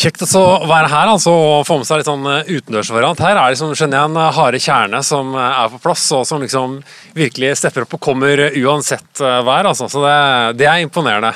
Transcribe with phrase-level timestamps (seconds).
[0.00, 3.20] Kjekt å være her altså, og få med seg litt sånn eh, utendørsvariant.
[3.20, 6.22] Her er liksom, skjønner jeg en eh, harde kjerne som eh, er på plass, og
[6.28, 6.78] som liksom
[7.18, 9.68] virkelig stepper opp og kommer uansett vær.
[9.68, 9.90] Altså.
[9.92, 10.14] Så det,
[10.62, 11.34] det, er imponerende.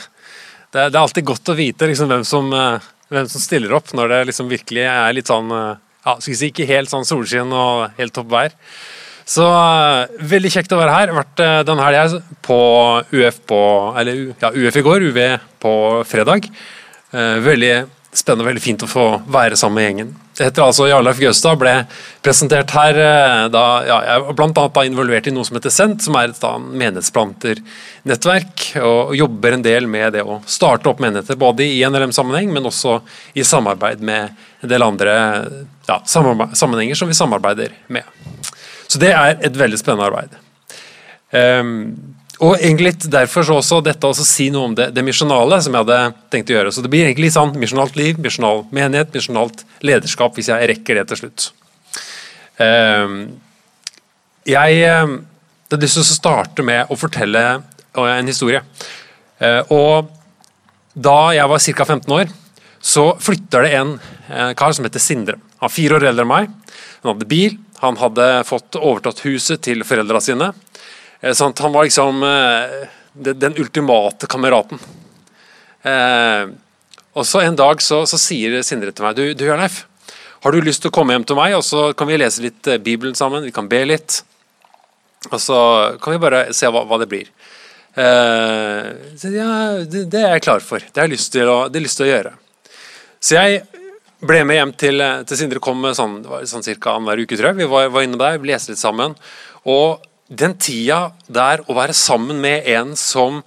[0.71, 2.49] Det, det, er alltid godt å vite liksom, hvem, som,
[3.13, 6.69] hvem, som, stiller opp når det liksom virkelig er litt sånn ja, skal si Ikke
[6.69, 8.55] helt sånn solskinn og helt topp vær.
[9.29, 9.45] Så
[10.25, 11.12] veldig kjekt å være her.
[11.17, 12.57] Vært denne helga på
[13.12, 13.61] UF på
[14.01, 15.21] Eller ja, UF i går, UV
[15.65, 15.75] på
[16.09, 16.49] fredag.
[17.45, 17.75] Veldig
[18.15, 20.11] spennende og veldig fint å få være sammen med gjengen.
[20.34, 21.73] Jeg heter altså Jarleif Gaustad, ble
[22.25, 26.02] presentert her eh, da ja, jeg var blant annet involvert i noe som heter Sent,
[26.02, 31.61] som er et menighetsplanternettverk, og jobber en del med det å starte opp menigheter, både
[31.66, 32.93] i NLM-sammenheng, men også
[33.38, 34.23] i samarbeid med
[34.65, 35.12] en del andre
[35.87, 38.05] ja, sammenhenger som vi samarbeider med.
[38.88, 40.30] Så det er et veldig spennende arbeid.
[41.35, 45.74] Um, og egentlig derfor så også dette å si noe om det, det misjonale som
[45.74, 45.98] jeg hadde
[46.33, 46.73] tenkt å gjøre.
[46.74, 51.07] Så det blir egentlig sånn misjonalt liv, misjonal menighet, misjonalt lederskap, hvis jeg rekker det
[51.12, 51.47] til slutt.
[52.65, 53.21] Ehm,
[54.51, 55.15] jeg ehm,
[55.71, 57.45] hadde lyst til å starte med å fortelle
[57.95, 58.65] en historie.
[59.38, 60.10] Eh, og
[60.95, 61.87] da jeg var ca.
[61.87, 62.35] 15 år,
[62.85, 63.95] så flytter det en
[64.28, 65.38] eh, kar som heter Sindre.
[65.62, 66.50] Han er fire år eldre enn meg.
[67.03, 70.50] Han hadde bil, han hadde fått overtatt huset til foreldra sine.
[71.22, 72.76] Sånn, han var liksom eh,
[73.15, 74.81] den ultimate kameraten.
[75.82, 76.53] Eh,
[77.15, 79.84] og så En dag så, så sier Sindre til meg du, du Jørleif,
[80.44, 82.69] har du lyst til å komme hjem til meg, og så kan vi lese litt
[82.84, 83.47] Bibelen sammen.
[83.47, 84.19] Vi kan be litt.
[85.31, 85.59] Og så
[86.03, 87.31] kan vi bare se hva, hva det blir.
[87.94, 89.50] Eh, så, ja,
[89.87, 90.82] det, det, er jeg klar for.
[90.82, 92.34] Det har jeg lyst til å, lyst til å gjøre.
[93.25, 93.62] Så jeg
[94.25, 96.19] ble med hjem til, til Sindre kom sånn,
[96.49, 96.97] sånn ca.
[96.97, 97.60] annenhver uke, tror jeg.
[97.62, 99.16] Vi var, var inne der, vi leste litt sammen.
[99.65, 103.43] Og den tida der å være sammen med en som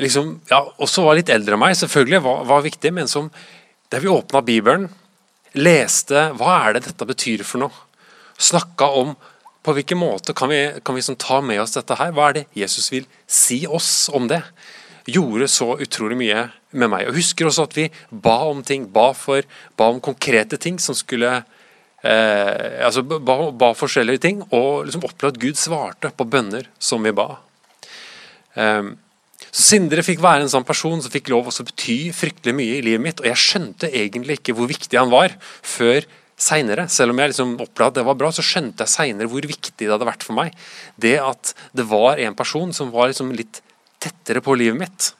[0.00, 3.30] liksom, ja, også var litt eldre enn meg, selvfølgelig var, var viktig, men som
[3.92, 4.88] der vi åpna Bibelen,
[5.52, 7.84] leste hva er det dette betyr for noe,
[8.40, 9.14] snakka om
[9.62, 12.40] på hvilken måte kan vi, kan vi sånn ta med oss dette her, hva er
[12.40, 14.40] det Jesus vil si oss om det,
[15.06, 16.46] gjorde så utrolig mye
[16.78, 17.06] med meg.
[17.08, 19.46] Og husker også at vi ba om ting, ba, for,
[19.78, 21.42] ba om konkrete ting som skulle
[22.02, 27.02] eh, altså ba, ba, forskjellige ting, og liksom opplevde at Gud svarte på bønner som
[27.04, 27.30] vi ba.
[28.54, 28.92] Eh,
[29.52, 32.84] så Sindre fikk være en sånn person som fikk lov å bety fryktelig mye i
[32.86, 33.20] livet mitt.
[33.20, 36.06] Og jeg skjønte egentlig ikke hvor viktig han var før
[36.40, 36.86] seinere.
[36.88, 39.76] Selv om jeg liksom opplevde at det var bra, så skjønte jeg seinere hvor viktig
[39.82, 40.56] det hadde vært for meg.
[40.96, 43.60] Det at det var en person som var liksom litt
[44.02, 45.12] tettere på livet mitt.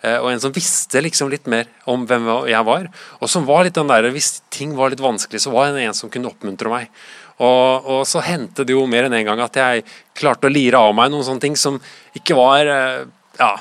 [0.00, 2.86] Eh, og en som visste liksom litt mer om hvem jeg var.
[3.20, 5.94] Og som var litt den der, Hvis ting var litt vanskelig, så var det en
[5.94, 6.88] som kunne oppmuntre meg.
[7.40, 9.84] Og, og så hendte det jo mer enn en gang at jeg
[10.16, 11.80] klarte å lire av meg noen sånne ting som
[12.16, 13.04] ikke var eh,
[13.40, 13.54] Ja.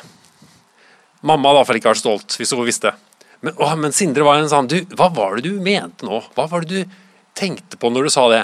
[1.20, 2.94] Mamma hadde iallfall ikke vært stolt hvis hun visste.
[3.44, 6.22] Men, å, men Sindre var en sånn du, Hva var det du mente nå?
[6.36, 6.98] Hva var det du
[7.36, 8.44] tenkte på når du sa det?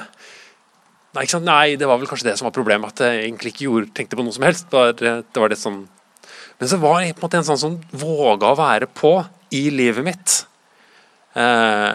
[1.16, 3.92] Nei, Nei det var vel kanskje det som var problemet, at jeg egentlig ikke gjorde,
[3.96, 4.68] tenkte på noe som helst.
[4.72, 5.86] Det var det, var det som
[6.60, 9.18] men så var jeg på en måte en sånn som våga å være på
[9.56, 10.36] i livet mitt.
[11.36, 11.94] Eh,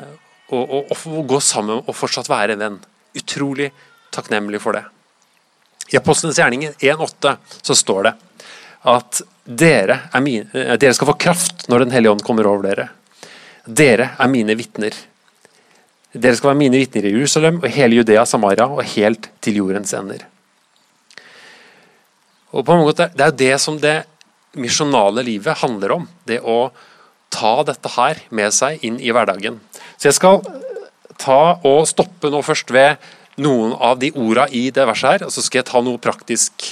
[0.51, 2.81] og, og, og, gå sammen og fortsatt være en venn.
[3.17, 3.71] Utrolig
[4.13, 4.85] takknemlig for det.
[5.91, 8.15] I Apostelens gjerninger 1,8 så står det
[8.91, 12.91] at dere, mine, eh, dere, skal få kraft når Den hellige ånd kommer over dere.
[13.65, 14.95] Dere er mine vitner.
[16.13, 19.95] Dere skal være mine vitner i Jerusalem og hele Judea, Samaria og helt til jordens
[19.95, 20.27] ender.
[22.51, 24.05] Og på en måte, Det er jo det som det
[24.59, 26.09] misjonale livet handler om.
[26.27, 26.71] Det å
[27.31, 29.61] ta dette her med seg inn i hverdagen.
[29.97, 30.43] Så jeg skal
[31.21, 33.01] ta og stoppe nå først ved
[33.41, 36.67] noen av de orda i det verset her, og så skal jeg ta noe praktisk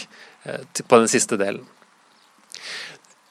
[0.44, 1.62] eh, på den siste delen.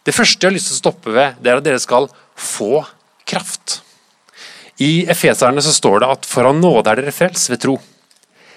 [0.07, 2.07] Det første jeg har lyst til å stoppe ved, det er at dere skal
[2.39, 2.85] få
[3.27, 3.81] kraft.
[4.79, 7.75] I Efeserne så står det at for av nåde er dere frelst ved tro.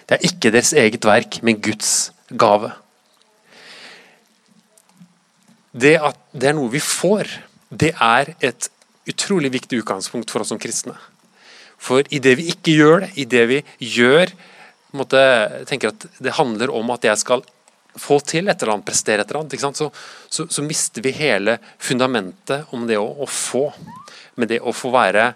[0.07, 2.71] Det er ikke deres eget verk, men Guds gave.
[5.71, 7.31] Det at det er noe vi får,
[7.71, 8.71] det er et
[9.11, 10.97] utrolig viktig utgangspunkt for oss som kristne.
[11.81, 13.61] For i det vi ikke gjør det, i det vi
[13.97, 14.35] gjør
[14.99, 15.23] måtte,
[15.71, 17.45] tenker at Det handler om at jeg skal
[17.99, 19.77] få til et eller annet, prestere et eller annet.
[19.77, 19.91] Så,
[20.29, 23.71] så, så, mister vi hele fundamentet om det å, å, få.
[24.37, 25.33] Med det å få være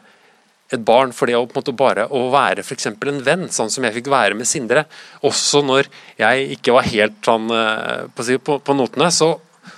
[0.74, 2.88] et barn, for det å på en måte bare å være f.eks.
[2.90, 4.86] en venn, sånn som jeg fikk være med Sindre.
[5.26, 9.34] Også når jeg ikke var helt sånn eh, på, på, på notene, så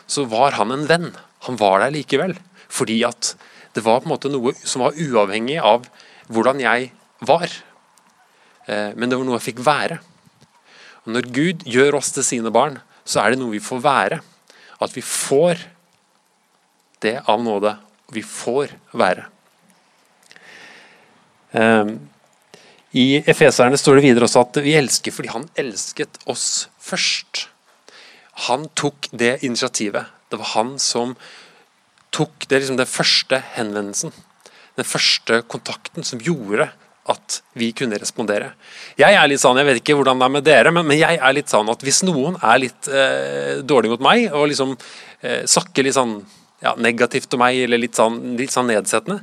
[0.07, 1.11] så var han en venn.
[1.47, 2.37] Han var der likevel.
[2.73, 3.35] Fordi at
[3.77, 5.87] det var på en måte noe som var uavhengig av
[6.33, 6.91] hvordan jeg
[7.29, 7.51] var.
[8.67, 10.01] Eh, men det var noe jeg fikk være.
[11.05, 14.21] Og Når Gud gjør oss til sine barn, så er det noe vi får være.
[14.83, 15.63] At vi får
[17.05, 17.77] det av nåde.
[18.13, 19.27] Vi får være.
[21.57, 21.93] Eh,
[22.97, 27.47] I Efeserne står det videre også at vi elsker fordi han elsket oss først.
[28.47, 30.13] Han tok det initiativet.
[30.31, 31.15] Det var han som
[32.15, 34.13] tok det, liksom, den første henvendelsen.
[34.77, 36.69] Den første kontakten som gjorde
[37.11, 38.51] at vi kunne respondere.
[38.99, 41.21] Jeg er litt sånn, jeg vet ikke hvordan det er med dere, men, men jeg
[41.23, 45.45] er litt sånn at hvis noen er litt eh, dårlig mot meg, og liksom eh,
[45.49, 46.19] sakker litt sånn
[46.65, 49.21] ja, negativt til meg, eller litt sånn, litt sånn nedsettende,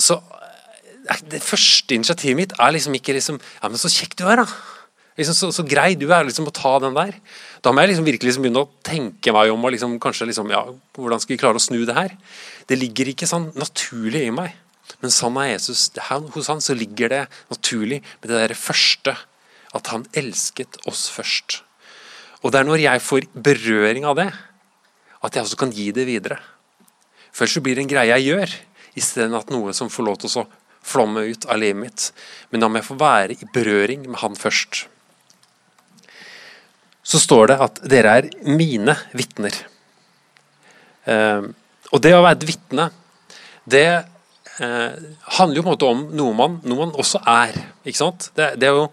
[0.00, 4.24] så eh, det første initiativet mitt er liksom ikke liksom Ja, men så kjekk du
[4.30, 4.48] er, da.
[5.16, 7.14] Liksom, så, så, grei du er liksom å ta den der.
[7.66, 10.52] Da må jeg liksom virkelig liksom begynne å tenke meg om og liksom, kanskje liksom,
[10.54, 10.60] ja,
[10.94, 12.14] hvordan skal vi klare å snu det her.
[12.70, 14.52] Det ligger ikke sånn naturlig i meg.
[15.02, 17.20] Men sammen med Jesus, her, hos han så ligger det
[17.50, 19.16] naturlig med det der første.
[19.74, 21.58] At han elsket oss først.
[22.46, 24.30] Og det er når jeg får berøring av det,
[25.26, 26.38] at jeg også kan gi det videre.
[27.34, 28.58] Først så blir det en greie jeg gjør,
[28.94, 30.50] istedenfor at noe som får lov til å
[30.86, 32.12] flomme ut av livet mitt.
[32.54, 34.86] Men da må jeg få være i berøring med han først
[37.06, 39.54] så står det at dere er mine vitner.
[41.06, 41.46] Eh,
[41.94, 42.88] og det å være et vitne,
[43.66, 44.96] det eh,
[45.38, 47.54] handler jo på en måte om noe man, noe man også er.
[47.86, 48.30] ikke sant?
[48.38, 48.88] Det, det er jo,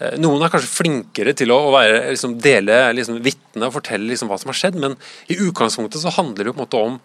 [0.00, 4.32] eh, noen er kanskje flinkere til å, være, liksom, dele liksom, vitne og fortelle liksom,
[4.32, 4.96] hva som har skjedd, men
[5.28, 6.98] i utgangspunktet så handler det jo på en måte om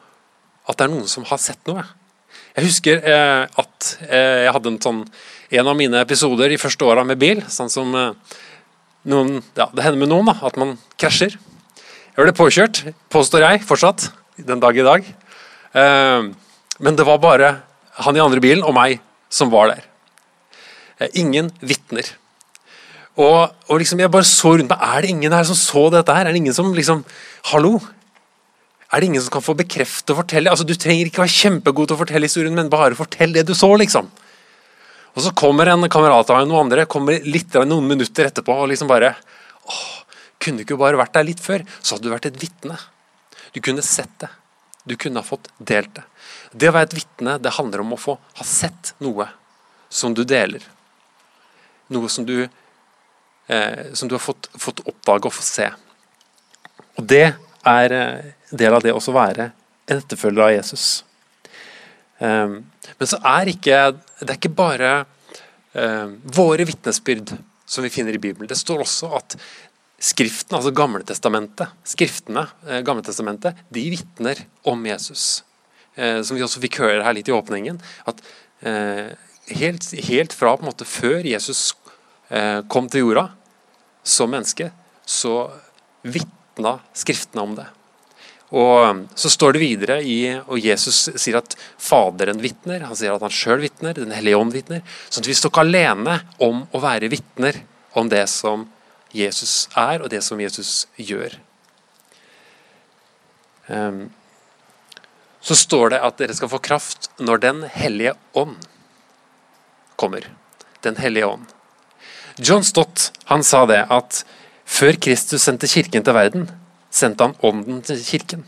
[0.66, 1.84] at det er noen som har sett noe.
[2.56, 5.08] Jeg husker eh, at eh, jeg hadde en sånn
[5.56, 7.44] en av mine episoder i første åra med bil.
[7.52, 8.38] sånn som eh,
[9.10, 11.38] noen, ja, det hender med noen da, at man krasjer.
[12.16, 12.82] Jeg ble påkjørt,
[13.14, 14.10] påstår jeg fortsatt,
[14.40, 15.08] den dag i dag.
[15.76, 16.30] Eh,
[16.80, 17.52] men det var bare
[18.06, 19.00] han i andre bilen og meg
[19.32, 19.84] som var der.
[21.00, 22.08] Eh, ingen vitner.
[23.16, 24.82] Og, og, liksom jeg bare så rundt meg.
[24.82, 26.28] Er det ingen her som så dette her?
[26.28, 27.06] Er det ingen som liksom
[27.52, 27.78] Hallo?
[28.92, 30.52] Er det ingen som kan få bekrefte og fortelle?
[30.52, 33.56] Altså, Du trenger ikke være kjempegod til å fortelle historien, men bare fortell det du
[33.56, 34.10] så, liksom.
[35.16, 38.90] Og så kommer en kamerat av noen andre kommer litt noen minutter etterpå og liksom
[38.92, 39.14] bare
[39.64, 39.86] åh,
[40.40, 41.64] Kunne du ikke bare vært der litt før?
[41.80, 42.76] Så hadde du vært et vitne.
[43.56, 44.28] Du kunne sett det.
[44.84, 46.04] Du kunne ha fått delt det.
[46.52, 49.30] Det å være et vitne det handler om å få ha sett noe
[49.90, 50.62] som du deler.
[51.96, 52.50] Noe som du,
[53.48, 55.72] eh, som du har fått, fått oppdage og få se.
[57.00, 57.34] Og Det
[57.66, 59.50] er eh, del av det å være
[59.88, 61.04] en etterfølger av Jesus.
[62.20, 62.62] Um,
[62.96, 63.78] men så er ikke
[64.22, 64.92] det er ikke bare
[65.76, 67.34] uh, våre vitnesbyrd
[67.68, 68.48] som vi finner i Bibelen.
[68.48, 69.40] Det står også at
[70.06, 75.44] Skriften, altså Gamletestamentet, skriftene, uh, Gamletestamentet, de vitner om Jesus.
[75.98, 77.82] Uh, som vi også fikk høre her litt i åpningen.
[78.06, 78.24] at
[79.46, 81.76] helt, helt, fra på en måte før Jesus
[82.72, 83.28] kom til jorda
[84.02, 84.72] som menneske,
[85.06, 85.52] så
[86.02, 87.68] vitna Skriftene om det.
[88.54, 93.24] Og Så står det videre i, og Jesus sier at Faderen vitner, han sier at
[93.26, 94.82] han sjøl vitner, Den hellige ånd vitner.
[95.10, 97.64] sånn at vi står ikke alene om å være vitner
[97.94, 98.68] om det som
[99.16, 101.40] Jesus er, og det som Jesus gjør.
[103.68, 104.12] Um,
[105.42, 108.58] så står det at dere skal få kraft når Den hellige ånd
[109.96, 110.28] kommer.
[110.82, 111.46] Den hellige ånd.
[112.38, 114.26] John Stott han sa det at
[114.66, 116.50] før Kristus sendte kirken til verden,
[116.96, 118.46] sendte han ånden til kirken.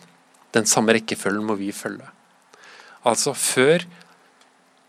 [0.55, 2.07] Den samme rekkefølgen må vi følge.
[3.07, 3.83] Altså, før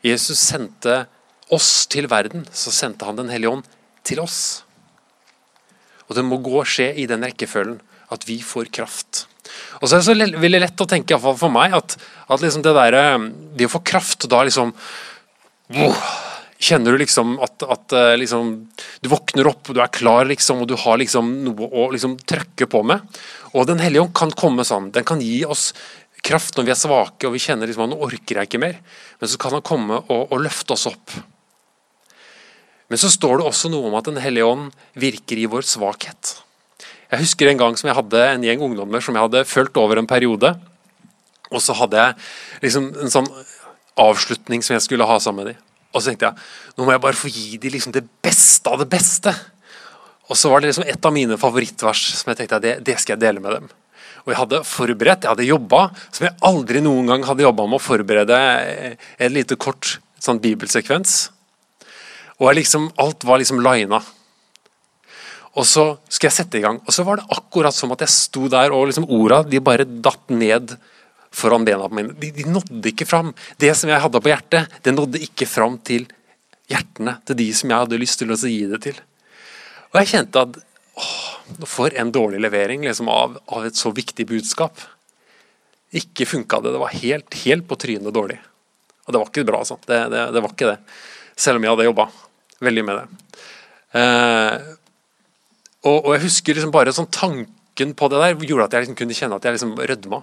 [0.06, 1.04] Jesus sendte
[1.54, 3.64] oss til verden, så sendte han Den hellige ånd
[4.04, 4.62] til oss.
[6.08, 7.80] Og det må gå og skje i den rekkefølgen
[8.14, 9.26] at vi får kraft.
[9.80, 11.96] Og så er det så veldig lett å tenke, iallfall for meg, at,
[12.28, 12.96] at liksom det der,
[13.56, 14.72] det å få kraft da liksom
[16.58, 18.50] Kjenner du liksom at, at eh, liksom,
[19.00, 22.66] du våkner opp, du er klar, liksom, og du har liksom noe å liksom trøkke
[22.70, 23.18] på med.
[23.54, 24.90] Og Den hellige ånd kan komme sånn.
[24.94, 25.70] Den kan gi oss
[26.26, 28.80] kraft når vi er svake og vi kjenner liksom at nå orker jeg ikke mer.
[29.20, 31.14] Men så kan han komme og, og løfte oss opp.
[32.88, 36.34] Men så står det også noe om at Den hellige ånd virker i vår svakhet.
[37.08, 40.00] Jeg husker en gang som jeg hadde en gjeng ungdommer som jeg hadde fulgt over
[40.00, 40.52] en periode.
[41.48, 43.30] Og så hadde jeg liksom en sånn
[43.98, 45.67] avslutning som jeg skulle ha sammen med dem.
[45.98, 48.80] Og så tenkte jeg nå må jeg bare få gi dem liksom det beste av
[48.82, 49.34] det beste.
[50.28, 53.16] Og så var det liksom et av mine favorittvers som jeg tenkte det, det skal
[53.16, 53.70] jeg dele med dem.
[54.24, 57.78] Og jeg hadde forberedt, jeg hadde jobba som jeg aldri noen gang hadde jobba med
[57.78, 58.38] å forberede
[59.16, 61.30] en lite kort sånn bibelsekvens.
[62.38, 64.02] Og liksom, alt var liksom lina.
[65.58, 68.14] Og så skulle jeg sette i gang, og så var det akkurat som at jeg
[68.14, 70.76] sto der og liksom orda de bare datt ned
[71.34, 72.14] foran bena mine.
[72.18, 73.32] De, de, nådde ikke fram.
[73.60, 76.06] Det som jeg hadde på hjertet, det nådde ikke fram til
[76.68, 79.00] hjertene til de som jeg hadde lyst til å gi det til.
[79.92, 80.58] Og jeg kjente at
[80.98, 84.80] åh, for en dårlig levering liksom, av, av, et så viktig budskap.
[85.96, 86.74] Ikke funka det.
[86.74, 88.38] Det var helt, helt på trynet dårlig.
[89.06, 89.78] Og det var ikke bra, altså.
[89.88, 90.80] Det, det, det var ikke det.
[91.36, 92.10] selv om jeg hadde jobba
[92.64, 93.06] veldig med det.
[93.96, 94.56] Eh,
[95.86, 98.98] og, og, jeg husker liksom bare sånn tanken på det der gjorde at jeg liksom
[98.98, 100.20] kunne kjenne at jeg liksom rødma.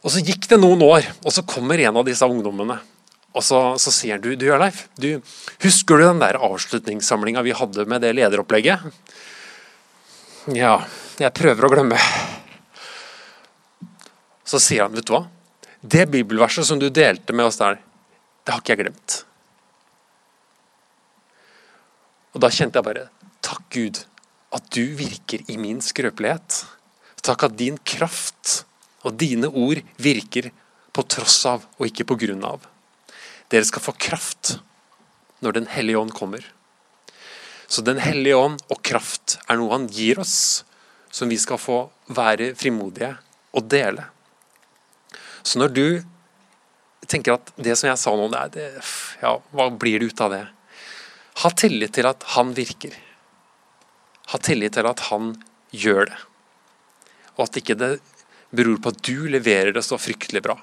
[0.00, 2.78] Og Så gikk det noen år, og så kommer en av disse ungdommene.
[3.30, 5.20] Og så, så sier han du, du Jørleif, du,
[5.62, 8.88] husker du den der avslutningssamlinga vi hadde med det lederopplegget?
[10.56, 10.80] Ja,
[11.20, 11.98] jeg prøver å glemme.
[14.42, 15.26] Så sier han, vet du hva?
[15.80, 17.78] Det bibelverset som du delte med oss der,
[18.42, 19.20] det har ikke jeg glemt.
[22.34, 23.08] Og da kjente jeg bare
[23.46, 24.02] Takk, Gud,
[24.54, 26.64] at du virker i min skrøpelighet.
[27.24, 28.64] Takk at din kraft
[29.06, 30.50] og dine ord virker
[30.92, 32.64] på tross av og ikke på grunn av.
[33.50, 34.58] Dere skal få kraft
[35.40, 36.44] når Den hellige ånd kommer.
[37.66, 40.64] Så Den hellige ånd og kraft er noe han gir oss,
[41.10, 43.14] som vi skal få være frimodige
[43.56, 44.04] og dele.
[45.42, 45.86] Så når du
[47.10, 48.66] tenker at det som jeg sa nå, det, det,
[49.22, 50.44] ja, hva blir det ut av det?
[51.42, 52.92] Ha tillit til at han virker.
[54.30, 55.32] Ha tillit til at han
[55.72, 56.20] gjør det.
[57.38, 57.94] Og at ikke det
[58.50, 60.56] beror på at du leverer det så fryktelig bra.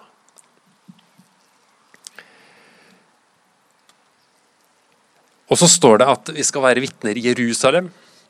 [5.48, 7.88] Og så står det at vi skal være vitner i Jerusalem,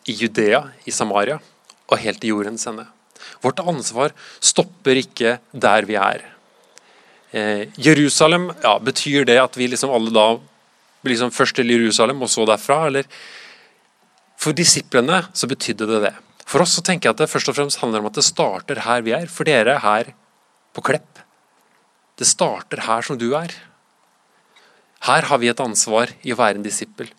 [0.08, 1.40] i Judea, i Samaria
[1.88, 2.86] og helt til jordens ende.
[3.42, 6.22] Vårt ansvar stopper ikke der vi er.
[7.32, 10.28] Eh, Jerusalem, ja, betyr det at vi liksom alle da
[11.02, 13.10] blir liksom først til Jerusalem og så derfra, eller?
[14.38, 16.16] For disiplene så betydde det det.
[16.48, 18.86] For oss så tenker jeg at det først og fremst handler om at det starter
[18.86, 19.28] her vi er.
[19.32, 20.14] For dere er her
[20.76, 21.24] på Klepp.
[22.18, 23.52] Det starter her som du er.
[25.06, 27.12] Her har vi et ansvar i å være en disippel.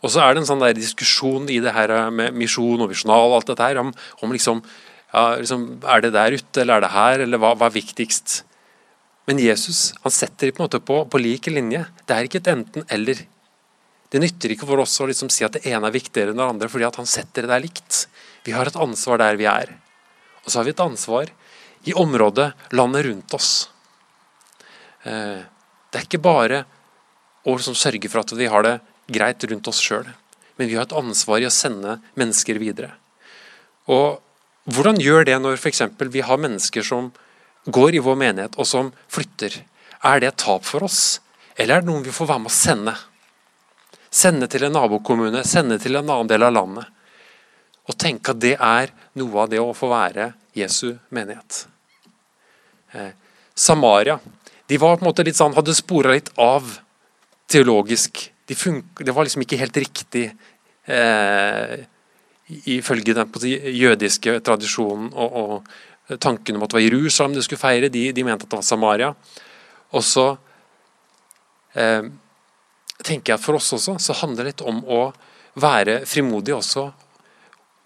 [0.00, 3.30] Og så er det en sånn der diskusjon i det her med misjon og visjonal
[3.30, 3.92] og alt dette her, om,
[4.24, 4.62] om liksom,
[5.12, 8.40] ja, liksom, Er det der ute, eller er det her, eller hva, hva er viktigst?
[9.28, 11.84] Men Jesus han setter det på på, på lik linje.
[12.06, 13.20] Det er ikke et enten-eller.
[14.10, 16.48] Det nytter ikke for oss å liksom si at det ene er viktigere enn det
[16.48, 18.06] andre, fordi han setter det der likt.
[18.42, 19.76] Vi har et ansvar der vi er.
[20.42, 21.30] Og så har vi et ansvar
[21.86, 23.52] i området, landet rundt oss.
[25.06, 25.40] Eh,
[25.90, 26.64] det er ikke bare
[27.46, 28.74] å liksom sørge for at vi har det
[29.10, 30.08] greit rundt oss sjøl,
[30.58, 32.92] men vi har et ansvar i å sende mennesker videre.
[33.90, 34.20] Og
[34.70, 35.82] hvordan gjør det når f.eks.
[36.12, 37.10] vi har mennesker som
[37.66, 39.62] går i vår menighet, og som flytter?
[40.04, 41.20] Er det et tap for oss,
[41.56, 42.96] eller er det noen vi får være med å sende?
[44.10, 46.88] Sende til en nabokommune, sende til en annen del av landet.
[47.86, 51.64] Og tenke at det er noe av det å få være Jesu menighet.
[52.92, 53.12] Eh,
[53.54, 54.18] Samaria
[54.70, 56.66] de var på en måte litt sånn, hadde spora litt av
[57.50, 58.20] teologisk.
[58.46, 58.54] De
[59.02, 60.28] det var liksom ikke helt riktig
[60.86, 61.80] eh,
[62.70, 67.62] ifølge den si, jødiske tradisjonen og, og tanken om at det var Jerusalem de skulle
[67.62, 67.90] feire.
[67.90, 69.10] De, de mente at det var Samaria.
[69.90, 70.26] Og så
[71.74, 72.06] eh,
[73.06, 75.02] tenker jeg for oss også, så handler det litt om å
[75.60, 76.90] være frimodig også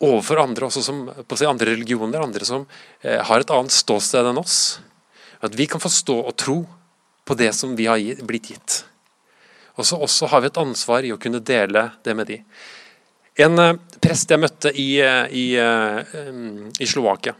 [0.04, 2.66] overfor andre, også som, på si, andre religioner, andre som
[3.00, 4.58] eh, har et annet ståsted enn oss.
[5.44, 6.58] At vi kan forstå og tro
[7.24, 8.80] på det som vi har gitt, blitt gitt.
[9.78, 12.40] Og så også har vi et ansvar i å kunne dele det med de.
[13.44, 17.34] En eh, prest jeg møtte i, eh, i, eh, i Slovakia,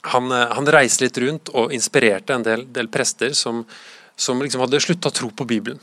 [0.00, 3.64] han, eh, han, reiste litt rundt og inspirerte en del, del prester som,
[4.16, 5.80] som liksom hadde slutta å tro på Bibelen.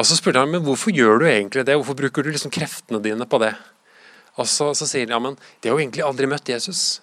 [0.00, 3.02] Og Så spurte han men hvorfor gjør du egentlig det, hvorfor bruker du liksom kreftene
[3.04, 3.52] dine på det?
[4.40, 7.02] Og Så, så sier de ja, men de har jo egentlig aldri møtt Jesus.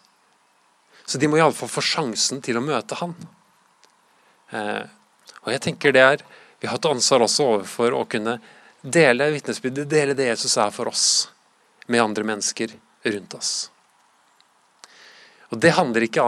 [1.06, 3.14] Så de må iallfall få sjansen til å møte han.
[4.50, 4.84] Eh,
[5.46, 6.26] og jeg tenker det er,
[6.58, 8.40] Vi har et ansvar også overfor å kunne
[8.82, 11.30] dele vitnesbyrdet, dele det Jesus er for oss,
[11.86, 12.74] med andre mennesker
[13.06, 13.52] rundt oss.
[15.52, 16.26] Og Det handler ikke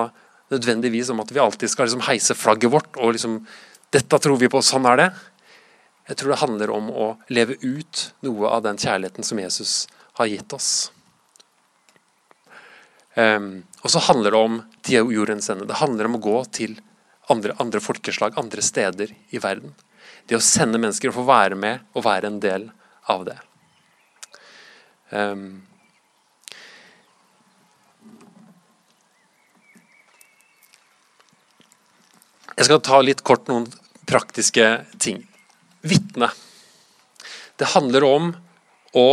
[0.54, 3.42] nødvendigvis om at vi alltid skal liksom heise flagget vårt og liksom
[3.90, 5.06] Dette tror vi på, sånn er det.
[6.10, 9.74] Jeg tror det handler om å leve ut noe av den kjærligheten som Jesus
[10.18, 10.90] har gitt oss.
[13.14, 14.58] Um, og så handler det om
[14.90, 15.68] jordens ende.
[15.70, 16.80] Det handler om å gå til
[17.30, 19.78] andre, andre, folkeslag, andre steder i verden.
[20.26, 22.70] Det å sende mennesker og få være med og være en del
[23.06, 23.38] av det.
[25.14, 25.62] Um,
[32.56, 33.70] jeg skal ta litt kort noen
[34.10, 35.29] praktiske ting
[35.82, 36.30] vitne.
[37.60, 38.32] Det handler om
[38.98, 39.10] å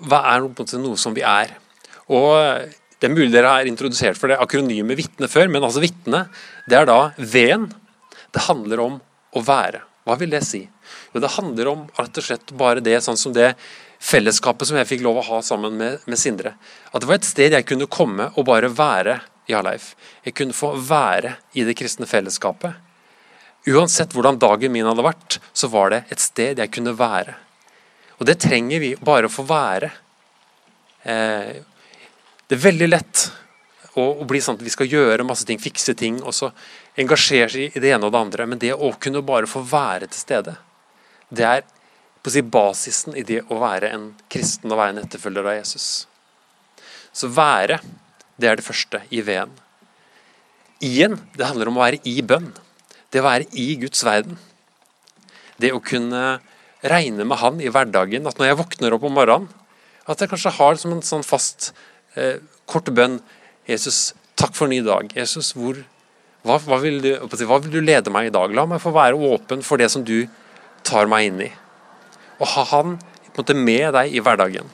[0.00, 1.56] være noe som vi er.
[2.08, 2.68] Og
[3.00, 6.26] Det er mulig dere har introdusert for det akronymet vitne før, men altså vitne
[6.68, 7.70] det er da V-en.
[8.28, 8.98] Det handler om
[9.32, 9.80] å være.
[10.04, 10.66] Hva vil det si?
[11.14, 13.54] Jo, Det handler om rett og slett bare det, sånn som det
[14.00, 16.54] fellesskapet som jeg fikk lov å ha sammen med, med Sindre.
[16.92, 19.16] At det var et sted jeg kunne komme og bare være
[19.48, 19.94] i Harleif.
[20.24, 22.76] Jeg kunne få være i det kristne fellesskapet.
[23.68, 27.34] Uansett hvordan dagen min hadde vært, så var det et sted jeg kunne være.
[28.20, 29.90] Og det trenger vi bare å få være.
[31.02, 31.60] Eh,
[32.48, 33.26] det er veldig lett
[33.94, 36.50] å, å, bli sånn at vi skal gjøre masse ting, fikse ting, og så
[37.00, 38.48] engasjere seg i det ene og det andre.
[38.48, 40.56] Men det å kunne bare få være til stede,
[41.28, 41.64] det er
[42.20, 45.56] på å si, basisen i det å være en kristen og være en etterfølger av
[45.56, 45.88] Jesus.
[47.12, 47.80] Så være,
[48.40, 49.52] det er det første i V-en.
[50.84, 52.52] I-en, det handler om å være i bønn.
[53.10, 54.38] Det å være i Guds verden.
[55.60, 56.38] Det å kunne
[56.86, 58.26] regne med Han i hverdagen.
[58.26, 59.48] At når jeg våkner opp om morgenen,
[60.10, 61.72] at jeg kanskje har som en sånn fast,
[62.16, 63.20] eh, kort bønn
[63.68, 65.12] Jesus, takk for en ny dag.
[65.14, 65.76] Jesus, hvor,
[66.42, 68.54] hva, hva, vil du, hva, vil du, lede meg i dag?
[68.56, 70.26] La meg få være åpen for det som du
[70.82, 71.50] tar meg inn i.
[72.40, 72.98] Og ha Han
[73.36, 74.66] måte, med deg i hverdagen.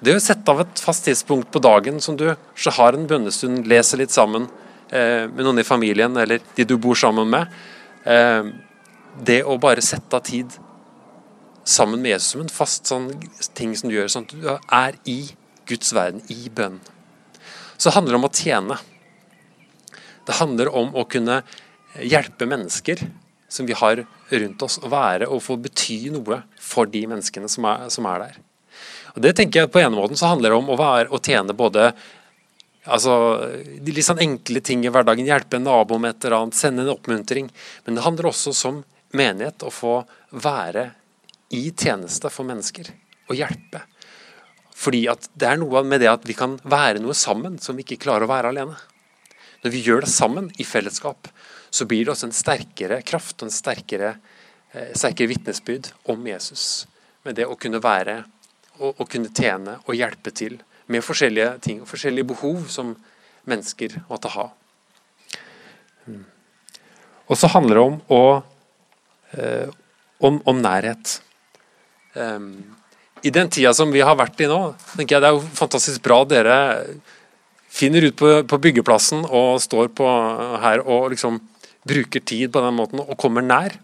[0.00, 3.66] Det å sette av et fast tidspunkt på dagen som du så har en bønnestund,
[3.66, 4.46] leser litt sammen
[5.28, 7.52] med noen i familien eller de du bor sammen med.
[8.04, 8.50] Eh,
[9.24, 10.54] det å bare sette av tid
[11.68, 13.08] sammen med Jesus som en fast sånn
[13.58, 15.18] ting som du gjør, sånn at du er i
[15.68, 16.78] Guds verden, i bønn.
[17.76, 18.78] Så handler det om å tjene.
[20.26, 21.42] Det handler om å kunne
[22.00, 23.04] hjelpe mennesker
[23.48, 27.66] som vi har rundt oss, å være og få bety noe for de menneskene som
[27.68, 28.38] er, som er der.
[29.16, 31.56] Og det tenker jeg På en måte så handler det om å, være, å tjene
[31.56, 31.90] både
[32.88, 33.14] altså,
[33.80, 35.28] de litt sånn enkle ting i hverdagen.
[35.28, 37.50] Hjelpe en nabo med et eller annet, sende en oppmuntring.
[37.86, 38.82] Men det handler også som
[39.16, 40.00] menighet å få
[40.32, 40.90] være
[41.54, 42.90] i tjeneste for mennesker.
[43.28, 43.84] Og hjelpe.
[44.78, 45.02] Fordi
[45.34, 48.28] det er noe med det at vi kan være noe sammen som vi ikke klarer
[48.28, 48.76] å være alene.
[49.64, 51.30] Når vi gjør det sammen i fellesskap,
[51.70, 54.14] så blir det også en sterkere kraft og en sterkere,
[54.72, 56.86] eh, sterkere vitnesbyrd om Jesus.
[57.26, 58.22] Med det å kunne være
[58.78, 62.94] å, å, kunne tjene og hjelpe til med forskjellige ting og forskjellige behov som
[63.48, 64.48] mennesker måtte ha.
[67.28, 68.22] Og så handler det om, å,
[69.36, 69.68] eh,
[70.24, 71.18] om, om nærhet.
[72.16, 72.52] Um,
[73.20, 74.60] I den tida som vi har vært i nå,
[74.94, 76.56] tenker jeg det er jo fantastisk bra at dere
[77.68, 80.08] finner ut på, på byggeplassen og står på
[80.62, 81.36] her og liksom
[81.88, 83.76] bruker tid på den måten og kommer nær.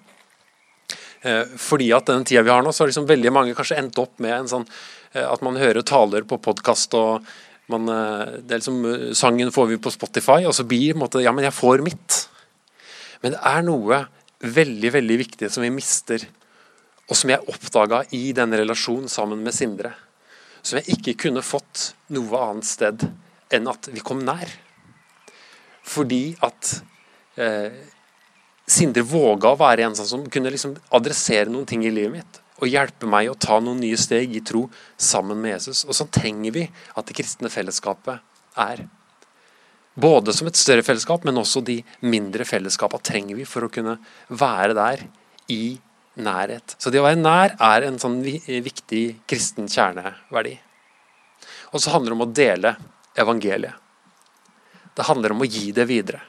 [1.24, 3.98] Eh, fordi at den tida vi har nå, så har liksom veldig mange kanskje endt
[4.02, 4.66] opp med en sånn
[5.14, 7.24] eh, at man hører taler på podkast og
[7.72, 8.82] man, eh, det er liksom,
[9.16, 11.84] Sangen får vi på Spotify, og så blir på en måte Ja, men jeg får
[11.86, 12.18] mitt.
[13.22, 14.02] Men det er noe
[14.44, 16.26] veldig, veldig viktig som vi mister,
[17.08, 19.94] og som jeg oppdaga i den relasjonen sammen med Sindre.
[20.64, 23.08] Som jeg ikke kunne fått noe annet sted
[23.52, 24.48] enn at vi kom nær.
[25.88, 26.76] Fordi at
[27.40, 27.72] eh,
[28.66, 32.40] Sindre våga å være en sånn som kunne liksom adressere noen ting i livet mitt.
[32.62, 34.64] Og hjelpe meg å ta noen nye steg i tro
[34.96, 35.82] sammen med Jesus.
[35.84, 38.22] Og sånn trenger vi at det kristne fellesskapet
[38.60, 38.86] er.
[39.94, 43.98] Både som et større fellesskap, men også de mindre fellesskapene trenger vi for å kunne
[44.30, 45.04] være der
[45.52, 45.76] i
[46.14, 46.76] nærhet.
[46.78, 50.56] Så det å være nær er en sånn viktig kristen kjerneverdi.
[51.74, 52.76] Og så handler det om å dele
[53.18, 53.82] evangeliet.
[54.94, 56.22] Det handler om å gi det videre.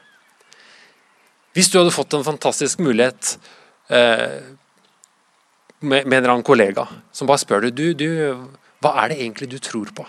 [1.56, 3.38] Hvis du hadde fått en fantastisk mulighet
[3.88, 4.42] eh,
[5.80, 6.84] med, en eller annen kollega
[7.16, 8.08] som bare spør deg du, du,
[8.84, 10.04] hva er det egentlig du tror på?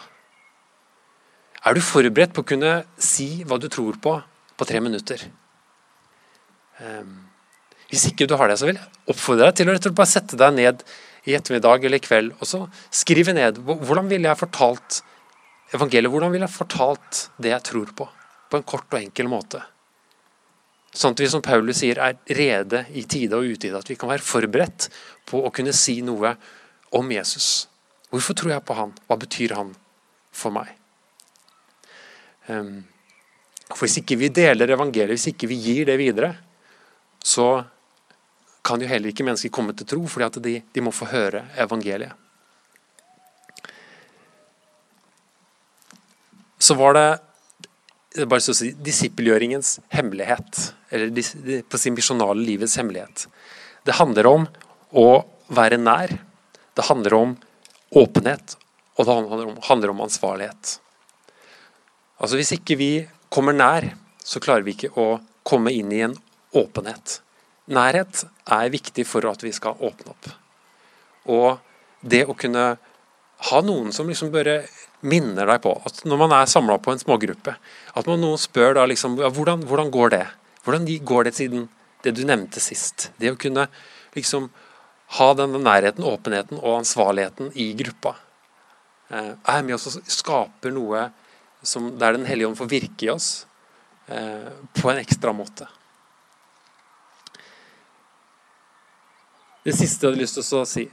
[1.64, 4.18] Er du forberedt på å kunne si hva du tror på,
[4.60, 5.24] på tre minutter?
[6.84, 7.08] Eh,
[7.88, 10.58] hvis ikke du har det, så vil jeg oppfordre deg til å bare sette deg
[10.58, 10.84] ned
[11.28, 15.00] i ettermiddag eller i kveld og så skrive ned hvordan ville jeg fortalt
[15.76, 18.12] evangeliet, hvordan ville jeg fortalt det jeg tror på,
[18.52, 19.64] på en kort og enkel måte.
[20.96, 23.78] Sånn at vi som Paulus sier, er rede i tide og utide.
[23.78, 24.90] At vi kan være forberedt
[25.28, 26.36] på å kunne si noe
[26.96, 27.68] om Jesus.
[28.12, 28.94] Hvorfor tror jeg på han?
[29.08, 29.74] Hva betyr han
[30.32, 30.72] for meg?
[32.48, 32.86] Ehm,
[33.68, 36.32] for Hvis ikke vi deler evangeliet, hvis ikke vi gir det videre,
[37.20, 37.66] så
[38.64, 41.44] kan jo heller ikke mennesker komme til tro, fordi at de, de må få høre
[41.60, 42.16] evangeliet.
[46.60, 47.08] Så var det
[48.26, 50.62] bare så å si, disippelgjøringens hemmelighet.
[50.90, 53.28] Eller på sin misjonale livets hemmelighet.
[53.86, 54.48] Det handler om
[54.98, 55.10] å
[55.54, 56.16] være nær.
[56.78, 57.36] Det handler om
[57.98, 58.58] åpenhet,
[58.98, 60.74] og det handler om, handler om ansvarlighet.
[62.18, 62.92] Altså Hvis ikke vi
[63.30, 63.92] kommer nær,
[64.24, 66.18] så klarer vi ikke å komme inn i en
[66.58, 67.22] åpenhet.
[67.68, 70.30] Nærhet er viktig for at vi skal åpne opp.
[71.28, 71.58] Og
[72.02, 72.66] det å kunne
[73.48, 74.62] ha noen som liksom bare
[75.06, 77.54] minner deg på at når man er samla på en smågruppe,
[77.94, 80.24] at man noen spør da liksom ja, hvordan, hvordan, går det?
[80.66, 81.68] Hvordan går det siden
[82.06, 83.12] det du nevnte sist?
[83.22, 83.68] Det å kunne
[84.18, 84.50] liksom
[85.18, 88.18] ha denne nærheten, åpenheten og ansvarligheten i gruppa
[89.14, 91.10] eh, er med oss og skaper noe
[91.64, 93.48] som, der Den hellige ånd får virke i oss
[94.08, 95.68] eh, på en ekstra måte.
[99.68, 100.86] Det siste jeg hadde lyst til å si,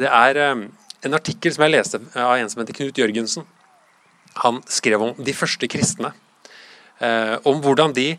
[0.00, 0.64] det er um,
[1.04, 3.46] en artikkel som jeg leste av en som heter Knut Jørgensen.
[4.44, 6.12] Han skrev om de første kristne.
[7.00, 8.14] Uh, om hvordan de,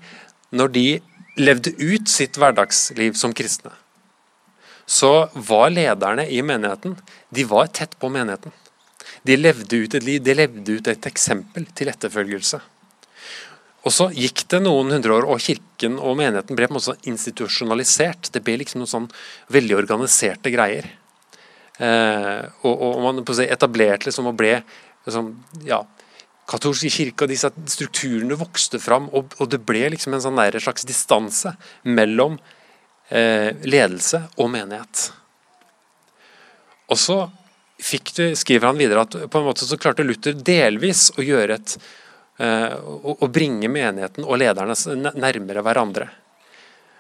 [0.54, 0.88] når de
[1.38, 3.74] levde ut sitt hverdagsliv som kristne,
[4.88, 6.96] så var lederne i menigheten
[7.34, 8.54] de var tett på menigheten.
[9.28, 12.62] De levde ut et liv, de levde ut et eksempel til etterfølgelse.
[13.88, 16.90] Og så gikk det noen hundre år, og kirken og menigheten ble på en måte
[16.90, 18.32] sånn institusjonalisert.
[18.34, 19.12] Det ble liksom noen sånn
[19.54, 20.90] veldig organiserte greier.
[21.78, 24.56] Eh, og, og, man å etablerte liksom og ble
[25.06, 25.32] liksom,
[25.68, 25.84] ja,
[26.50, 30.88] katolske kirke og disse strukturene vokste fram, og, og det ble liksom en sånn slags
[30.88, 32.40] distanse mellom
[33.10, 35.12] eh, ledelse og menighet.
[36.88, 37.22] Og så
[37.78, 41.60] fikk du, skriver han videre at på en måte så klarte Luther delvis å gjøre
[41.60, 41.78] et
[42.38, 44.76] Eh, å bringe menigheten og lederne
[45.18, 46.06] nærmere hverandre.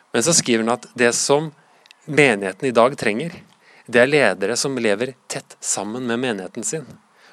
[0.10, 1.52] Men så skriver han at det som
[2.10, 3.36] menigheten i dag trenger,
[3.88, 6.86] det er ledere som lever tett sammen med menigheten sin.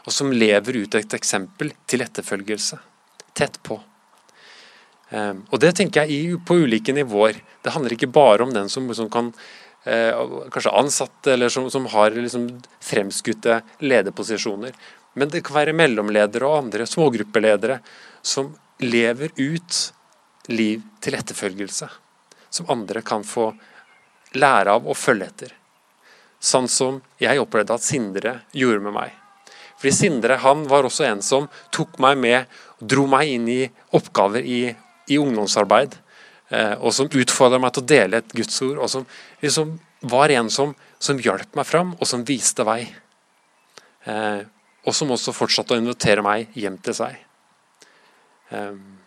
[0.05, 2.79] Og som lever ut et eksempel til etterfølgelse.
[3.35, 3.81] Tett på.
[5.11, 7.41] Eh, og det tenker jeg på ulike nivåer.
[7.63, 9.33] Det handler ikke bare om den som, som kan
[9.85, 10.15] eh,
[10.55, 12.47] kanskje ansatte, eller som, som har liksom
[12.85, 14.77] fremskutte lederposisjoner.
[15.19, 17.81] Men det kan være mellomledere og andre smågruppeledere
[18.23, 19.83] som lever ut
[20.55, 21.91] liv til etterfølgelse.
[22.55, 23.51] Som andre kan få
[24.39, 25.55] lære av og følge etter.
[26.45, 29.13] Sånn som jeg opplevde at Sindre gjorde med meg.
[29.79, 33.61] Fordi Sindre han var også en som tok meg med, dro meg inn i
[33.97, 34.63] oppgaver i,
[35.09, 35.97] i ungdomsarbeid.
[36.53, 38.83] Eh, og som utfordra meg til å dele et Guds ord.
[38.85, 39.07] Og som
[39.41, 42.83] liksom var en som, som hjalp meg fram, og som viste vei.
[44.05, 44.45] Eh,
[44.85, 47.17] og som også fortsatte å invitere meg hjem til seg.
[48.53, 48.99] Ehm,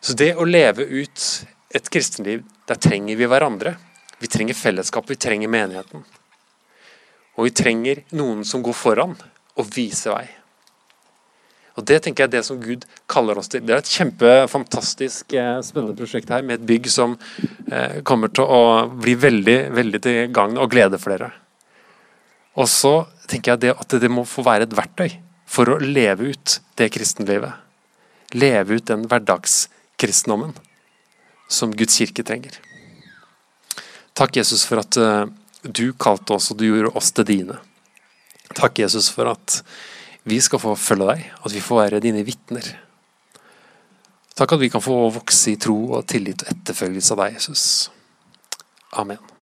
[0.00, 1.24] så det å leve ut
[1.74, 3.74] et kristenliv, der trenger vi hverandre.
[4.18, 6.02] Vi trenger fellesskap, vi trenger menigheten.
[7.38, 9.14] Og vi trenger noen som går foran
[9.58, 10.26] og viser vei.
[11.78, 13.62] Og Det tenker jeg er det som Gud kaller oss til.
[13.62, 17.14] Det er et kjempefantastisk eh, spennende prosjekt her, med et bygg som
[17.70, 21.30] eh, kommer til å bli veldig, veldig til gagn og glede for dere.
[22.58, 22.94] Og så
[23.30, 25.14] tenker jeg det, at det må få være et verktøy
[25.46, 27.54] for å leve ut det kristenlivet.
[28.34, 30.56] Leve ut den hverdagskristendommen
[31.48, 32.58] som Guds kirke trenger.
[34.18, 35.28] Takk, Jesus, for at uh,
[35.62, 37.60] du kalte oss, og du gjorde oss til dine.
[38.58, 39.60] Takk, Jesus, for at
[40.28, 42.66] vi skal få følge deg, at vi får være dine vitner.
[44.38, 47.64] Takk at vi kan få vokse i tro og tillit og etterfølgelse av deg, Jesus.
[48.98, 49.22] Amen.